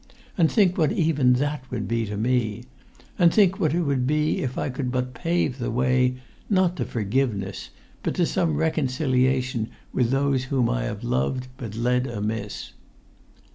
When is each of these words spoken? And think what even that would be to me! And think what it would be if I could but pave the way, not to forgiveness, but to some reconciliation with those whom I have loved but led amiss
And 0.35 0.51
think 0.51 0.79
what 0.79 0.91
even 0.91 1.33
that 1.33 1.63
would 1.69 1.87
be 1.87 2.07
to 2.07 2.17
me! 2.17 2.63
And 3.19 3.31
think 3.31 3.59
what 3.59 3.75
it 3.75 3.81
would 3.81 4.07
be 4.07 4.41
if 4.41 4.57
I 4.57 4.69
could 4.71 4.91
but 4.91 5.13
pave 5.13 5.59
the 5.59 5.69
way, 5.69 6.15
not 6.49 6.75
to 6.77 6.85
forgiveness, 6.85 7.69
but 8.01 8.15
to 8.15 8.25
some 8.25 8.55
reconciliation 8.57 9.69
with 9.93 10.09
those 10.09 10.45
whom 10.45 10.71
I 10.71 10.85
have 10.85 11.03
loved 11.03 11.49
but 11.55 11.75
led 11.75 12.07
amiss 12.07 12.71